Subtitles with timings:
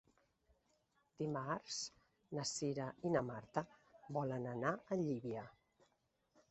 [1.23, 1.77] Dimarts
[2.39, 3.67] na Cira i na Marta
[4.19, 5.47] volen anar a Llívia.